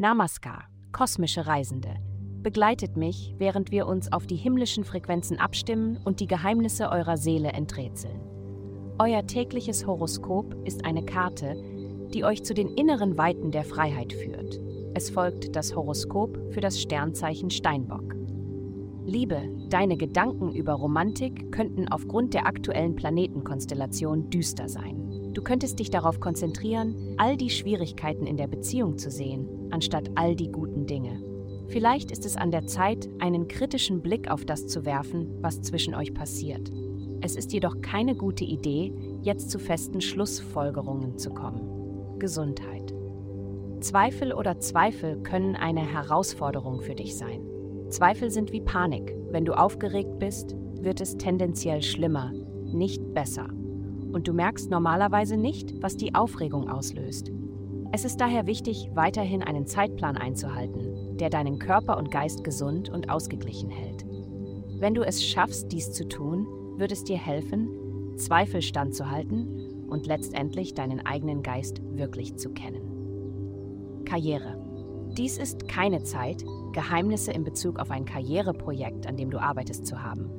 [0.00, 1.96] Namaskar, kosmische Reisende.
[2.40, 7.48] Begleitet mich, während wir uns auf die himmlischen Frequenzen abstimmen und die Geheimnisse eurer Seele
[7.48, 8.20] enträtseln.
[9.00, 11.60] Euer tägliches Horoskop ist eine Karte,
[12.14, 14.60] die euch zu den inneren Weiten der Freiheit führt.
[14.94, 18.14] Es folgt das Horoskop für das Sternzeichen Steinbock.
[19.04, 25.07] Liebe, deine Gedanken über Romantik könnten aufgrund der aktuellen Planetenkonstellation düster sein.
[25.38, 30.34] Du könntest dich darauf konzentrieren, all die Schwierigkeiten in der Beziehung zu sehen, anstatt all
[30.34, 31.22] die guten Dinge.
[31.68, 35.94] Vielleicht ist es an der Zeit, einen kritischen Blick auf das zu werfen, was zwischen
[35.94, 36.72] euch passiert.
[37.20, 42.18] Es ist jedoch keine gute Idee, jetzt zu festen Schlussfolgerungen zu kommen.
[42.18, 42.92] Gesundheit.
[43.78, 47.46] Zweifel oder Zweifel können eine Herausforderung für dich sein.
[47.90, 49.14] Zweifel sind wie Panik.
[49.30, 52.32] Wenn du aufgeregt bist, wird es tendenziell schlimmer,
[52.64, 53.46] nicht besser.
[54.12, 57.30] Und du merkst normalerweise nicht, was die Aufregung auslöst.
[57.90, 63.10] Es ist daher wichtig, weiterhin einen Zeitplan einzuhalten, der deinen Körper und Geist gesund und
[63.10, 64.04] ausgeglichen hält.
[64.78, 70.74] Wenn du es schaffst, dies zu tun, wird es dir helfen, Zweifel standzuhalten und letztendlich
[70.74, 74.02] deinen eigenen Geist wirklich zu kennen.
[74.04, 74.56] Karriere.
[75.16, 80.02] Dies ist keine Zeit, Geheimnisse in Bezug auf ein Karriereprojekt, an dem du arbeitest, zu
[80.02, 80.30] haben.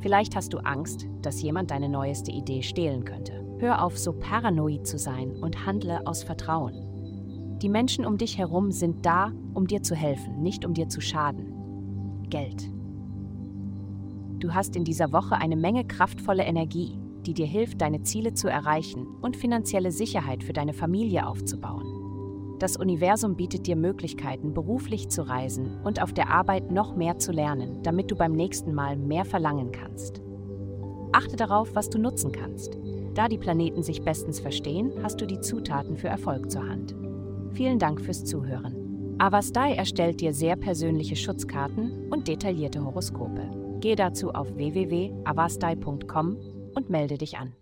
[0.00, 3.44] Vielleicht hast du Angst, dass jemand deine neueste Idee stehlen könnte.
[3.58, 7.58] Hör auf, so paranoid zu sein und handle aus Vertrauen.
[7.62, 11.00] Die Menschen um dich herum sind da, um dir zu helfen, nicht um dir zu
[11.00, 12.26] schaden.
[12.28, 12.70] Geld.
[14.38, 18.48] Du hast in dieser Woche eine Menge kraftvolle Energie, die dir hilft, deine Ziele zu
[18.48, 21.95] erreichen und finanzielle Sicherheit für deine Familie aufzubauen.
[22.58, 27.32] Das Universum bietet dir Möglichkeiten, beruflich zu reisen und auf der Arbeit noch mehr zu
[27.32, 30.22] lernen, damit du beim nächsten Mal mehr verlangen kannst.
[31.12, 32.78] Achte darauf, was du nutzen kannst.
[33.14, 36.94] Da die Planeten sich bestens verstehen, hast du die Zutaten für Erfolg zur Hand.
[37.52, 39.16] Vielen Dank fürs Zuhören.
[39.18, 43.78] Avastai erstellt dir sehr persönliche Schutzkarten und detaillierte Horoskope.
[43.80, 46.36] Gehe dazu auf www.avastai.com
[46.74, 47.56] und melde dich an.